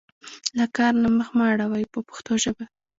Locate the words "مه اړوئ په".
1.37-1.99